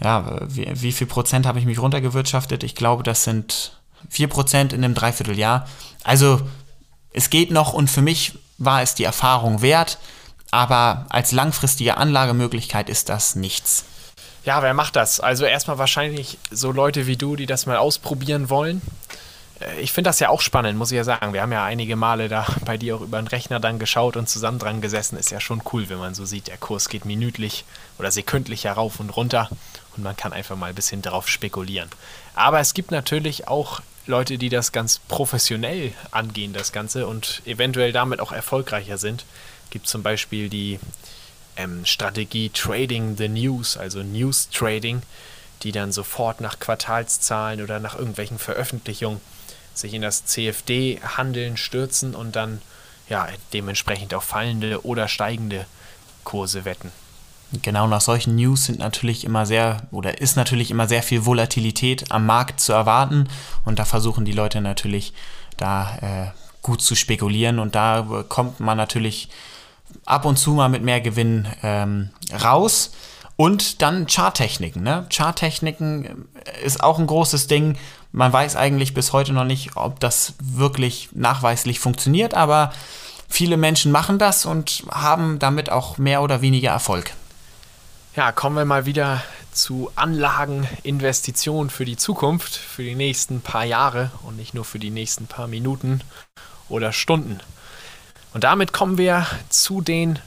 ja, 0.01 0.39
wie, 0.47 0.69
wie 0.73 0.91
viel 0.91 1.07
Prozent 1.07 1.45
habe 1.45 1.59
ich 1.59 1.65
mich 1.65 1.79
runtergewirtschaftet? 1.79 2.63
Ich 2.63 2.75
glaube, 2.75 3.03
das 3.03 3.23
sind 3.23 3.77
vier 4.09 4.27
Prozent 4.27 4.73
in 4.73 4.83
einem 4.83 4.93
Dreivierteljahr. 4.93 5.67
Also 6.03 6.41
es 7.11 7.29
geht 7.29 7.51
noch 7.51 7.73
und 7.73 7.89
für 7.89 8.01
mich 8.01 8.37
war 8.57 8.81
es 8.81 8.95
die 8.95 9.03
Erfahrung 9.03 9.61
wert, 9.61 9.97
aber 10.51 11.05
als 11.09 11.31
langfristige 11.31 11.97
Anlagemöglichkeit 11.97 12.89
ist 12.89 13.09
das 13.09 13.35
nichts. 13.35 13.85
Ja, 14.45 14.61
wer 14.61 14.73
macht 14.73 14.95
das? 14.95 15.19
Also 15.19 15.45
erstmal 15.45 15.77
wahrscheinlich 15.77 16.37
so 16.49 16.71
Leute 16.71 17.07
wie 17.07 17.17
du, 17.17 17.35
die 17.35 17.45
das 17.45 17.65
mal 17.65 17.77
ausprobieren 17.77 18.49
wollen. 18.49 18.81
Äh, 19.59 19.81
ich 19.81 19.91
finde 19.91 20.09
das 20.09 20.19
ja 20.19 20.29
auch 20.29 20.41
spannend, 20.41 20.77
muss 20.77 20.91
ich 20.91 20.97
ja 20.97 21.03
sagen. 21.03 21.33
Wir 21.33 21.41
haben 21.41 21.51
ja 21.51 21.63
einige 21.63 21.95
Male 21.95 22.29
da 22.29 22.47
bei 22.65 22.77
dir 22.77 22.95
auch 22.95 23.01
über 23.01 23.21
den 23.21 23.27
Rechner 23.27 23.59
dann 23.59 23.79
geschaut 23.79 24.17
und 24.17 24.29
zusammen 24.29 24.59
dran 24.59 24.81
gesessen. 24.81 25.17
Ist 25.17 25.31
ja 25.31 25.39
schon 25.39 25.61
cool, 25.73 25.89
wenn 25.89 25.99
man 25.99 26.15
so 26.15 26.25
sieht, 26.25 26.47
der 26.47 26.57
Kurs 26.57 26.89
geht 26.89 27.05
minütlich 27.05 27.65
oder 27.97 28.11
sekündlich 28.11 28.63
herauf 28.63 28.99
und 28.99 29.09
runter 29.09 29.49
und 29.99 30.03
man 30.03 30.15
kann 30.15 30.33
einfach 30.33 30.55
mal 30.55 30.67
ein 30.67 30.75
bisschen 30.75 31.01
drauf 31.01 31.27
spekulieren. 31.27 31.89
Aber 32.33 32.59
es 32.59 32.73
gibt 32.73 32.91
natürlich 32.91 33.47
auch 33.47 33.81
Leute, 34.07 34.37
die 34.37 34.49
das 34.49 34.71
ganz 34.71 34.99
professionell 35.07 35.91
angehen, 36.11 36.53
das 36.53 36.71
Ganze 36.71 37.05
und 37.05 37.41
eventuell 37.45 37.91
damit 37.91 38.21
auch 38.21 38.31
erfolgreicher 38.31 38.97
sind. 38.97 39.25
Gibt 39.69 39.87
zum 39.87 40.01
Beispiel 40.01 40.49
die 40.49 40.79
ähm, 41.57 41.85
Strategie 41.85 42.49
Trading 42.49 43.17
the 43.17 43.27
News, 43.27 43.75
also 43.75 44.01
News 44.01 44.49
Trading, 44.49 45.01
die 45.63 45.73
dann 45.73 45.91
sofort 45.91 46.39
nach 46.39 46.59
Quartalszahlen 46.59 47.61
oder 47.61 47.79
nach 47.79 47.95
irgendwelchen 47.95 48.39
Veröffentlichungen 48.39 49.19
sich 49.73 49.93
in 49.93 50.01
das 50.01 50.25
CFD-Handeln 50.25 51.57
stürzen 51.57 52.15
und 52.15 52.35
dann 52.37 52.61
ja 53.09 53.27
dementsprechend 53.51 54.13
auf 54.13 54.23
fallende 54.23 54.85
oder 54.85 55.09
steigende 55.09 55.65
Kurse 56.23 56.63
wetten. 56.63 56.91
Genau 57.51 57.87
nach 57.87 58.01
solchen 58.01 58.35
News 58.35 58.65
sind 58.65 58.79
natürlich 58.79 59.23
immer 59.23 59.45
sehr 59.45 59.81
oder 59.91 60.21
ist 60.21 60.35
natürlich 60.35 60.69
immer 60.69 60.87
sehr 60.87 61.01
viel 61.01 61.25
Volatilität 61.25 62.11
am 62.11 62.27
Markt 62.27 62.59
zu 62.59 62.73
erwarten 62.73 63.27
und 63.65 63.79
da 63.79 63.85
versuchen 63.85 64.23
die 64.23 64.33
Leute 64.33 64.61
natürlich 64.61 65.13
da 65.57 65.97
äh, 66.01 66.27
gut 66.61 66.81
zu 66.81 66.93
spekulieren 66.95 67.57
und 67.57 67.73
da 67.73 68.23
kommt 68.27 68.59
man 68.59 68.77
natürlich 68.77 69.29
ab 70.05 70.25
und 70.25 70.37
zu 70.37 70.51
mal 70.51 70.69
mit 70.69 70.83
mehr 70.83 71.01
Gewinn 71.01 71.47
ähm, 71.63 72.11
raus. 72.43 72.91
Und 73.35 73.81
dann 73.81 74.05
Charttechniken. 74.05 74.83
Ne? 74.83 75.05
Charttechniken 75.09 76.27
ist 76.61 76.83
auch 76.83 76.99
ein 76.99 77.07
großes 77.07 77.47
Ding. 77.47 77.77
Man 78.11 78.33
weiß 78.33 78.57
eigentlich 78.57 78.93
bis 78.93 79.13
heute 79.13 79.31
noch 79.31 79.45
nicht, 79.45 79.77
ob 79.77 80.01
das 80.01 80.33
wirklich 80.41 81.09
nachweislich 81.13 81.79
funktioniert, 81.79 82.33
aber 82.33 82.73
viele 83.29 83.55
Menschen 83.55 83.93
machen 83.93 84.19
das 84.19 84.45
und 84.45 84.83
haben 84.91 85.39
damit 85.39 85.71
auch 85.71 85.97
mehr 85.97 86.21
oder 86.21 86.41
weniger 86.41 86.71
Erfolg. 86.71 87.13
Ja, 88.19 88.33
kommen 88.33 88.57
wir 88.57 88.65
mal 88.65 88.85
wieder 88.85 89.23
zu 89.53 89.89
Anlagen, 89.95 90.67
Investitionen 90.83 91.69
für 91.69 91.85
die 91.85 91.95
Zukunft, 91.95 92.53
für 92.53 92.83
die 92.83 92.95
nächsten 92.95 93.39
paar 93.39 93.63
Jahre 93.63 94.11
und 94.23 94.35
nicht 94.35 94.53
nur 94.53 94.65
für 94.65 94.77
die 94.77 94.89
nächsten 94.89 95.25
paar 95.25 95.47
Minuten 95.47 96.01
oder 96.67 96.91
Stunden. 96.91 97.39
Und 98.33 98.43
damit 98.43 98.73
kommen 98.73 98.97
wir 98.97 99.25
zu 99.47 99.79
den 99.79 100.19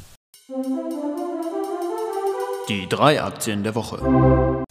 die 2.71 2.89
drei 2.89 3.23
Aktien 3.23 3.63
der 3.63 3.75
Woche. 3.75 4.65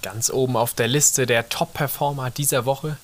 Ganz 0.00 0.30
oben 0.30 0.56
auf 0.56 0.72
der 0.72 0.88
Liste 0.88 1.26
der 1.26 1.50
Top-Performer 1.50 2.30
dieser 2.30 2.64
Woche 2.64 2.96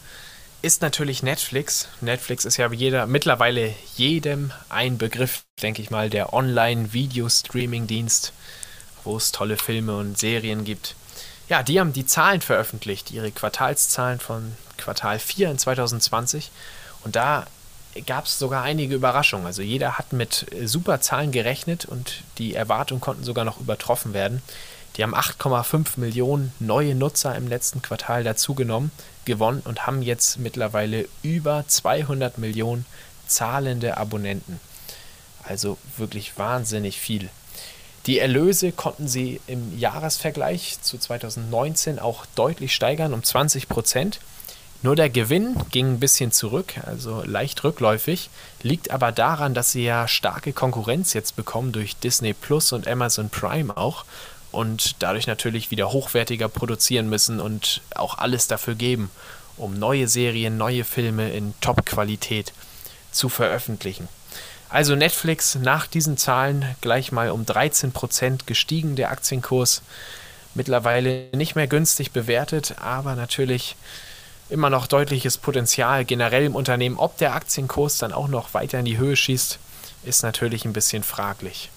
ist 0.62 0.80
natürlich 0.80 1.22
Netflix. 1.22 1.88
Netflix 2.00 2.46
ist 2.46 2.56
ja 2.56 2.72
jeder, 2.72 3.06
mittlerweile 3.06 3.74
jedem 3.94 4.52
ein 4.70 4.96
Begriff, 4.96 5.42
denke 5.60 5.82
ich 5.82 5.90
mal, 5.90 6.08
der 6.08 6.32
Online-Video-Streaming-Dienst, 6.32 8.32
wo 9.08 9.16
es 9.16 9.32
tolle 9.32 9.56
Filme 9.56 9.96
und 9.96 10.18
Serien 10.18 10.64
gibt. 10.64 10.94
Ja, 11.48 11.62
die 11.62 11.80
haben 11.80 11.94
die 11.94 12.04
Zahlen 12.04 12.42
veröffentlicht, 12.42 13.10
ihre 13.10 13.30
Quartalszahlen 13.30 14.20
von 14.20 14.52
Quartal 14.76 15.18
4 15.18 15.50
in 15.50 15.58
2020. 15.58 16.50
Und 17.04 17.16
da 17.16 17.46
gab 18.06 18.26
es 18.26 18.38
sogar 18.38 18.62
einige 18.62 18.94
Überraschungen. 18.94 19.46
Also 19.46 19.62
jeder 19.62 19.96
hat 19.96 20.12
mit 20.12 20.52
äh, 20.52 20.68
super 20.68 21.00
Zahlen 21.00 21.32
gerechnet 21.32 21.86
und 21.86 22.22
die 22.36 22.54
Erwartungen 22.54 23.00
konnten 23.00 23.24
sogar 23.24 23.46
noch 23.46 23.60
übertroffen 23.60 24.12
werden. 24.12 24.42
Die 24.96 25.02
haben 25.02 25.14
8,5 25.14 25.98
Millionen 25.98 26.52
neue 26.58 26.94
Nutzer 26.94 27.34
im 27.34 27.48
letzten 27.48 27.80
Quartal 27.80 28.24
dazugenommen, 28.24 28.90
gewonnen 29.24 29.62
und 29.64 29.86
haben 29.86 30.02
jetzt 30.02 30.38
mittlerweile 30.38 31.08
über 31.22 31.64
200 31.66 32.36
Millionen 32.36 32.84
zahlende 33.26 33.96
Abonnenten. 33.96 34.60
Also 35.44 35.78
wirklich 35.96 36.36
wahnsinnig 36.36 36.98
viel. 36.98 37.30
Die 38.08 38.20
Erlöse 38.20 38.72
konnten 38.72 39.06
sie 39.06 39.38
im 39.46 39.78
Jahresvergleich 39.78 40.78
zu 40.80 40.96
2019 40.96 41.98
auch 41.98 42.24
deutlich 42.36 42.74
steigern 42.74 43.12
um 43.12 43.22
20 43.22 43.68
Prozent. 43.68 44.20
Nur 44.80 44.96
der 44.96 45.10
Gewinn 45.10 45.56
ging 45.70 45.92
ein 45.92 46.00
bisschen 46.00 46.32
zurück, 46.32 46.80
also 46.86 47.22
leicht 47.26 47.62
rückläufig, 47.64 48.30
liegt 48.62 48.92
aber 48.92 49.12
daran, 49.12 49.52
dass 49.52 49.72
sie 49.72 49.84
ja 49.84 50.08
starke 50.08 50.54
Konkurrenz 50.54 51.12
jetzt 51.12 51.36
bekommen 51.36 51.70
durch 51.70 51.96
Disney 51.96 52.32
Plus 52.32 52.72
und 52.72 52.88
Amazon 52.88 53.28
Prime 53.28 53.76
auch 53.76 54.06
und 54.52 54.96
dadurch 55.00 55.26
natürlich 55.26 55.70
wieder 55.70 55.92
hochwertiger 55.92 56.48
produzieren 56.48 57.10
müssen 57.10 57.40
und 57.40 57.82
auch 57.94 58.16
alles 58.16 58.46
dafür 58.46 58.74
geben, 58.74 59.10
um 59.58 59.78
neue 59.78 60.08
Serien, 60.08 60.56
neue 60.56 60.84
Filme 60.84 61.30
in 61.32 61.52
Top-Qualität 61.60 62.54
zu 63.12 63.28
veröffentlichen. 63.28 64.08
Also 64.68 64.94
Netflix 64.94 65.54
nach 65.54 65.86
diesen 65.86 66.16
Zahlen 66.16 66.64
gleich 66.80 67.10
mal 67.10 67.30
um 67.30 67.44
13% 67.44 68.40
gestiegen, 68.46 68.96
der 68.96 69.10
Aktienkurs. 69.10 69.82
Mittlerweile 70.54 71.28
nicht 71.34 71.54
mehr 71.54 71.66
günstig 71.66 72.12
bewertet, 72.12 72.76
aber 72.80 73.14
natürlich 73.14 73.76
immer 74.50 74.70
noch 74.70 74.86
deutliches 74.86 75.38
Potenzial 75.38 76.04
generell 76.04 76.44
im 76.44 76.54
Unternehmen. 76.54 76.98
Ob 76.98 77.16
der 77.18 77.34
Aktienkurs 77.34 77.98
dann 77.98 78.12
auch 78.12 78.28
noch 78.28 78.54
weiter 78.54 78.78
in 78.78 78.84
die 78.84 78.98
Höhe 78.98 79.16
schießt, 79.16 79.58
ist 80.04 80.22
natürlich 80.22 80.64
ein 80.64 80.72
bisschen 80.72 81.02
fraglich. 81.02 81.70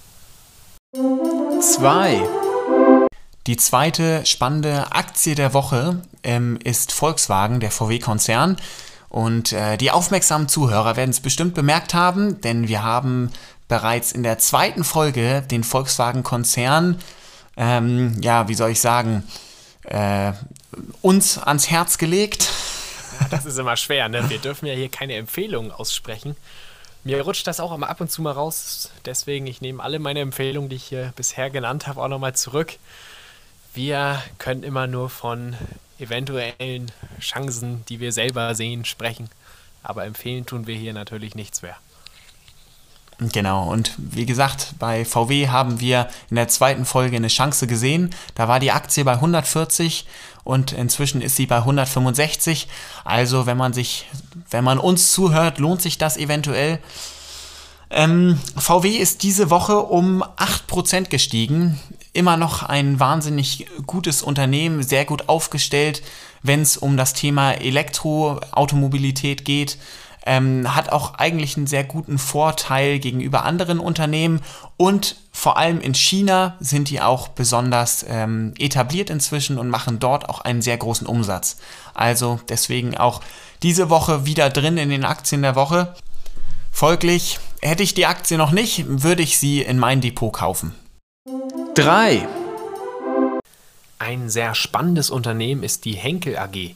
2. 0.93 2.21
Die 3.47 3.57
zweite 3.57 4.25
spannende 4.25 4.91
Aktie 4.91 5.35
der 5.35 5.53
Woche 5.53 6.01
ähm, 6.23 6.59
ist 6.63 6.91
Volkswagen, 6.91 7.59
der 7.59 7.71
VW-Konzern. 7.71 8.57
Und 9.11 9.51
äh, 9.51 9.75
die 9.75 9.91
aufmerksamen 9.91 10.47
Zuhörer 10.47 10.95
werden 10.95 11.09
es 11.09 11.19
bestimmt 11.19 11.53
bemerkt 11.53 11.93
haben, 11.93 12.39
denn 12.39 12.69
wir 12.69 12.81
haben 12.81 13.29
bereits 13.67 14.13
in 14.13 14.23
der 14.23 14.39
zweiten 14.39 14.85
Folge 14.85 15.41
den 15.51 15.65
Volkswagen-Konzern, 15.65 16.97
ähm, 17.57 18.15
ja, 18.21 18.47
wie 18.47 18.53
soll 18.53 18.69
ich 18.69 18.79
sagen, 18.79 19.23
äh, 19.83 20.31
uns 21.01 21.37
ans 21.37 21.69
Herz 21.69 21.97
gelegt. 21.97 22.49
Das 23.29 23.45
ist 23.45 23.59
immer 23.59 23.75
schwer, 23.75 24.07
ne? 24.07 24.29
Wir 24.29 24.39
dürfen 24.39 24.65
ja 24.65 24.73
hier 24.73 24.89
keine 24.89 25.15
Empfehlungen 25.15 25.71
aussprechen. 25.71 26.37
Mir 27.03 27.21
rutscht 27.21 27.45
das 27.45 27.59
auch 27.59 27.73
immer 27.73 27.89
ab 27.89 27.99
und 27.99 28.09
zu 28.09 28.21
mal 28.21 28.31
raus. 28.31 28.91
Deswegen, 29.05 29.45
ich 29.45 29.59
nehme 29.59 29.83
alle 29.83 29.99
meine 29.99 30.21
Empfehlungen, 30.21 30.69
die 30.69 30.77
ich 30.77 30.85
hier 30.85 31.11
bisher 31.17 31.49
genannt 31.49 31.85
habe, 31.85 32.01
auch 32.01 32.07
nochmal 32.07 32.33
zurück. 32.33 32.77
Wir 33.73 34.21
können 34.37 34.63
immer 34.63 34.87
nur 34.87 35.09
von 35.09 35.55
eventuellen 35.99 36.91
Chancen, 37.19 37.85
die 37.87 37.99
wir 37.99 38.11
selber 38.11 38.53
sehen, 38.55 38.85
sprechen. 38.85 39.29
Aber 39.83 40.05
empfehlen 40.05 40.45
tun 40.45 40.67
wir 40.67 40.75
hier 40.75 40.93
natürlich 40.93 41.35
nichts 41.35 41.61
mehr. 41.61 41.77
Genau, 43.19 43.69
und 43.69 43.93
wie 43.97 44.25
gesagt, 44.25 44.73
bei 44.79 45.05
VW 45.05 45.49
haben 45.49 45.79
wir 45.79 46.09
in 46.31 46.37
der 46.37 46.47
zweiten 46.47 46.85
Folge 46.85 47.17
eine 47.17 47.27
Chance 47.27 47.67
gesehen. 47.67 48.09
Da 48.33 48.47
war 48.47 48.59
die 48.59 48.71
Aktie 48.71 49.03
bei 49.03 49.13
140 49.13 50.07
und 50.43 50.71
inzwischen 50.71 51.21
ist 51.21 51.35
sie 51.35 51.45
bei 51.45 51.57
165. 51.57 52.67
Also, 53.03 53.45
wenn 53.45 53.57
man 53.57 53.73
sich, 53.73 54.07
wenn 54.49 54.63
man 54.63 54.79
uns 54.79 55.11
zuhört, 55.13 55.59
lohnt 55.59 55.83
sich 55.83 55.99
das 55.99 56.17
eventuell. 56.17 56.79
Ähm, 57.91 58.39
VW 58.57 58.89
ist 58.89 59.21
diese 59.21 59.51
Woche 59.51 59.77
um 59.77 60.23
8% 60.23 61.09
gestiegen. 61.09 61.79
Immer 62.13 62.37
noch 62.37 62.63
ein 62.63 62.99
wahnsinnig 62.99 63.67
gutes 63.87 64.21
Unternehmen, 64.21 64.83
sehr 64.83 65.05
gut 65.05 65.29
aufgestellt, 65.29 66.01
wenn 66.43 66.61
es 66.61 66.75
um 66.75 66.97
das 66.97 67.13
Thema 67.13 67.53
Elektroautomobilität 67.53 69.45
geht 69.45 69.77
ähm, 70.25 70.75
hat 70.75 70.89
auch 70.89 71.15
eigentlich 71.15 71.57
einen 71.57 71.67
sehr 71.67 71.83
guten 71.83 72.17
Vorteil 72.17 72.99
gegenüber 72.99 73.43
anderen 73.43 73.79
Unternehmen 73.79 74.41
und 74.77 75.15
vor 75.31 75.57
allem 75.57 75.81
in 75.81 75.95
China 75.95 76.55
sind 76.59 76.89
die 76.89 77.01
auch 77.01 77.29
besonders 77.29 78.05
ähm, 78.07 78.53
etabliert 78.59 79.09
inzwischen 79.09 79.57
und 79.57 79.69
machen 79.69 79.99
dort 79.99 80.29
auch 80.29 80.41
einen 80.41 80.61
sehr 80.61 80.77
großen 80.77 81.07
Umsatz. 81.07 81.57
Also 81.93 82.39
deswegen 82.49 82.97
auch 82.97 83.21
diese 83.63 83.89
Woche 83.89 84.25
wieder 84.25 84.49
drin 84.49 84.77
in 84.77 84.89
den 84.89 85.05
Aktien 85.05 85.41
der 85.41 85.55
Woche. 85.55 85.95
Folglich, 86.71 87.39
hätte 87.61 87.83
ich 87.83 87.93
die 87.93 88.05
Aktie 88.05 88.37
noch 88.37 88.51
nicht, 88.51 88.85
würde 88.87 89.23
ich 89.23 89.39
sie 89.39 89.61
in 89.61 89.79
mein 89.79 90.01
Depot 90.01 90.31
kaufen. 90.31 90.75
3. 91.75 92.27
Ein 93.99 94.29
sehr 94.29 94.55
spannendes 94.55 95.09
Unternehmen 95.09 95.63
ist 95.63 95.85
die 95.85 95.93
Henkel 95.93 96.37
AG. 96.37 96.75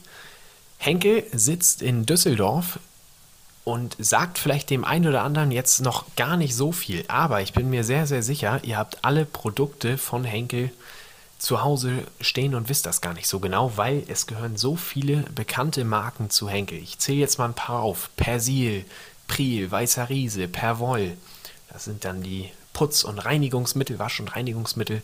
Henkel 0.78 1.24
sitzt 1.34 1.82
in 1.82 2.06
Düsseldorf, 2.06 2.80
und 3.66 3.98
sagt 3.98 4.38
vielleicht 4.38 4.70
dem 4.70 4.86
einen 4.86 5.08
oder 5.08 5.24
anderen 5.24 5.52
jetzt 5.52 5.82
noch 5.82 6.06
gar 6.16 6.38
nicht 6.38 6.56
so 6.56 6.72
viel, 6.72 7.04
aber 7.08 7.42
ich 7.42 7.52
bin 7.52 7.70
mir 7.70 7.84
sehr, 7.84 8.06
sehr 8.06 8.22
sicher, 8.22 8.64
ihr 8.64 8.78
habt 8.78 9.04
alle 9.04 9.26
Produkte 9.26 9.98
von 9.98 10.24
Henkel 10.24 10.72
zu 11.40 11.64
Hause 11.64 12.04
stehen 12.22 12.54
und 12.54 12.70
wisst 12.70 12.86
das 12.86 13.02
gar 13.02 13.16
nicht 13.16 13.28
so 13.28 13.40
genau, 13.40 13.76
weil 13.76 14.04
es 14.08 14.28
gehören 14.28 14.56
so 14.56 14.76
viele 14.76 15.24
bekannte 15.34 15.84
Marken 15.84 16.30
zu 16.30 16.48
Henkel. 16.48 16.78
Ich 16.78 17.00
zähle 17.00 17.20
jetzt 17.20 17.40
mal 17.40 17.46
ein 17.46 17.54
paar 17.56 17.82
auf. 17.82 18.10
Persil, 18.16 18.86
Priel, 19.28 19.70
Weißer 19.70 20.10
Riese, 20.10 20.48
Perwoll. 20.48 21.18
Das 21.70 21.86
sind 21.86 22.06
dann 22.06 22.22
die 22.22 22.52
Putz- 22.76 23.04
und 23.04 23.18
Reinigungsmittel, 23.18 23.98
Wasch- 23.98 24.20
und 24.20 24.36
Reinigungsmittel. 24.36 25.02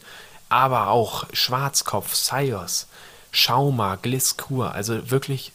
Aber 0.50 0.90
auch 0.90 1.26
Schwarzkopf, 1.34 2.14
Sios, 2.14 2.86
Schauma, 3.32 3.96
Gliskur. 3.96 4.74
Also 4.74 5.10
wirklich 5.10 5.54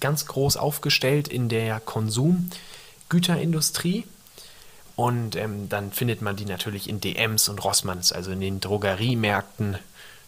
ganz 0.00 0.26
groß 0.26 0.58
aufgestellt 0.58 1.28
in 1.28 1.48
der 1.48 1.80
Konsumgüterindustrie. 1.80 4.04
Und 4.96 5.36
ähm, 5.36 5.68
dann 5.68 5.92
findet 5.92 6.20
man 6.20 6.34
die 6.36 6.44
natürlich 6.44 6.88
in 6.88 7.00
DMs 7.00 7.48
und 7.48 7.62
Rossmanns, 7.64 8.12
also 8.12 8.32
in 8.32 8.40
den 8.40 8.60
Drogeriemärkten 8.60 9.78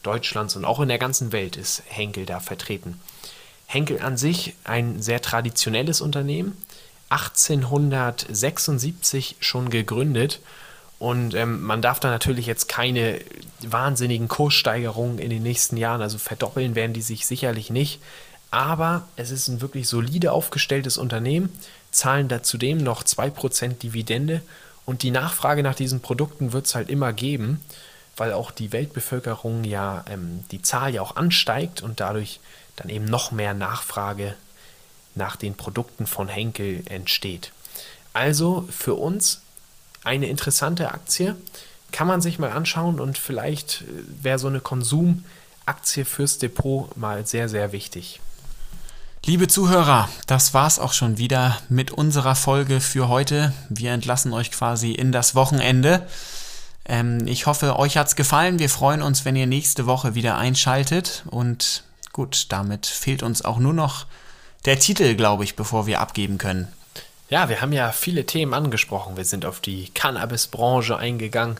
Deutschlands 0.03 0.57
und 0.57 0.65
auch 0.65 0.81
in 0.81 0.89
der 0.89 0.99
ganzen 0.99 1.31
Welt 1.33 1.57
ist 1.57 1.83
Henkel 1.87 2.27
da 2.27 2.41
vertreten. 2.41 3.01
Henkel 3.67 4.01
an 4.01 4.17
sich 4.17 4.55
ein 4.65 5.03
sehr 5.03 5.21
traditionelles 5.21 6.01
Unternehmen, 6.01 6.57
1876 7.11 9.37
schon 9.41 9.71
gegründet 9.71 10.41
und 10.99 11.35
ähm, 11.35 11.63
man 11.63 11.83
darf 11.83 12.01
da 12.01 12.09
natürlich 12.09 12.47
jetzt 12.47 12.69
keine 12.69 13.21
wahnsinnigen 13.61 14.29
Kurssteigerungen 14.29 15.19
in 15.19 15.31
den 15.31 15.43
nächsten 15.43 15.77
Jahren, 15.77 16.01
also 16.01 16.19
verdoppeln 16.19 16.75
werden 16.75 16.95
die 16.95 17.03
sich 17.03 17.27
sicherlich 17.27 17.71
nicht, 17.71 18.01
aber 18.51 19.07
es 19.17 19.31
ist 19.31 19.49
ein 19.49 19.61
wirklich 19.61 19.89
solide 19.89 20.33
aufgestelltes 20.33 20.97
Unternehmen, 20.97 21.51
zahlen 21.91 22.29
da 22.29 22.43
zudem 22.43 22.79
noch 22.79 23.03
2% 23.03 23.79
Dividende 23.79 24.41
und 24.87 25.03
die 25.03 25.11
Nachfrage 25.11 25.63
nach 25.63 25.75
diesen 25.75 26.01
Produkten 26.01 26.53
wird 26.53 26.67
es 26.67 26.75
halt 26.75 26.89
immer 26.89 27.13
geben, 27.13 27.61
weil 28.17 28.33
auch 28.33 28.51
die 28.51 28.73
Weltbevölkerung 28.73 29.65
ja, 29.65 30.05
ähm, 30.11 30.45
die 30.51 30.63
Zahl 30.63 30.95
ja 30.95 31.03
auch 31.03 31.17
ansteigt 31.17 31.83
und 31.83 32.01
dadurch 32.01 32.41
dann 32.77 32.89
eben 32.89 33.05
noch 33.05 33.33
mehr 33.33 33.53
Nachfrage 33.53 34.35
nach 35.15 35.37
den 35.37 35.55
Produkten 35.55 36.07
von 36.07 36.29
Henkel 36.29 36.83
entsteht. 36.87 37.53
Also 38.13 38.67
für 38.71 38.95
uns 38.95 39.43
eine 40.07 40.27
interessante 40.27 40.93
Aktie, 40.93 41.37
kann 41.93 42.07
man 42.07 42.21
sich 42.21 42.39
mal 42.39 42.53
anschauen 42.53 43.01
und 43.01 43.19
vielleicht 43.19 43.83
äh, 43.83 44.25
wäre 44.25 44.39
so 44.39 44.49
eine 44.49 44.61
Konsumaktie 44.61 46.05
fürs 46.05 46.39
Depot 46.39 46.97
mal 46.97 47.27
sehr, 47.27 47.49
sehr 47.49 47.73
wichtig. 47.73 48.21
Liebe 49.25 49.49
Zuhörer, 49.49 50.09
das 50.29 50.55
war's 50.55 50.79
auch 50.79 50.93
schon 50.93 51.19
wieder 51.19 51.59
mit 51.69 51.91
unserer 51.91 52.37
Folge 52.37 52.81
für 52.81 53.09
heute. 53.09 53.53
Wir 53.69 53.91
entlassen 53.91 54.33
euch 54.33 54.53
quasi 54.53 54.93
in 54.93 55.11
das 55.11 55.35
Wochenende. 55.35 56.07
Ähm, 56.85 57.27
ich 57.27 57.47
hoffe, 57.47 57.77
euch 57.77 57.97
hat's 57.97 58.15
gefallen. 58.15 58.61
Wir 58.61 58.71
freuen 58.71 59.03
uns, 59.03 59.25
wenn 59.25 59.35
ihr 59.35 59.49
nächste 59.49 59.87
Woche 59.87 60.15
wieder 60.15 60.37
einschaltet. 60.37 61.25
Und 61.27 61.83
gut, 62.13 62.47
damit 62.51 62.87
fehlt 62.87 63.25
uns 63.25 63.45
auch 63.45 63.59
nur 63.59 63.73
noch 63.73 64.07
der 64.65 64.79
Titel, 64.79 65.17
glaube 65.17 65.43
ich, 65.43 65.57
bevor 65.57 65.89
wir 65.89 66.01
abgeben 66.01 66.39
können. 66.39 66.69
Ja, 67.29 67.49
wir 67.49 67.61
haben 67.61 67.73
ja 67.73 67.93
viele 67.93 68.27
Themen 68.27 68.55
angesprochen. 68.55 69.17
Wir 69.17 69.25
sind 69.25 69.45
auf 69.45 69.61
die 69.61 69.91
Cannabis-Branche 69.91 70.97
eingegangen, 70.97 71.59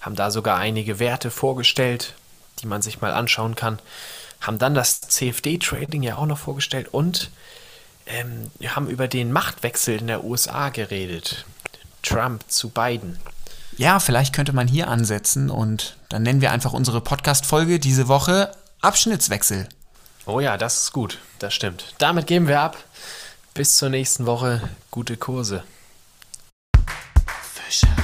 haben 0.00 0.16
da 0.16 0.30
sogar 0.30 0.58
einige 0.58 0.98
Werte 0.98 1.30
vorgestellt, 1.30 2.14
die 2.60 2.66
man 2.66 2.82
sich 2.82 3.00
mal 3.00 3.12
anschauen 3.12 3.54
kann 3.54 3.78
haben 4.46 4.58
dann 4.58 4.74
das 4.74 5.00
CFD-Trading 5.00 6.02
ja 6.02 6.16
auch 6.16 6.26
noch 6.26 6.38
vorgestellt 6.38 6.88
und 6.92 7.30
ähm, 8.06 8.50
haben 8.66 8.88
über 8.88 9.08
den 9.08 9.32
Machtwechsel 9.32 9.98
in 9.98 10.06
der 10.06 10.24
USA 10.24 10.68
geredet. 10.68 11.44
Trump 12.02 12.44
zu 12.48 12.68
Biden. 12.68 13.18
Ja, 13.76 13.98
vielleicht 13.98 14.34
könnte 14.34 14.52
man 14.52 14.68
hier 14.68 14.88
ansetzen 14.88 15.50
und 15.50 15.96
dann 16.10 16.22
nennen 16.22 16.40
wir 16.42 16.52
einfach 16.52 16.72
unsere 16.72 17.00
Podcast-Folge 17.00 17.80
diese 17.80 18.08
Woche 18.08 18.52
Abschnittswechsel. 18.82 19.68
Oh 20.26 20.40
ja, 20.40 20.56
das 20.58 20.82
ist 20.82 20.92
gut, 20.92 21.18
das 21.38 21.54
stimmt. 21.54 21.94
Damit 21.98 22.26
geben 22.26 22.46
wir 22.46 22.60
ab. 22.60 22.76
Bis 23.54 23.76
zur 23.76 23.88
nächsten 23.88 24.26
Woche. 24.26 24.68
Gute 24.90 25.16
Kurse. 25.16 25.62
Fischer. 27.54 28.03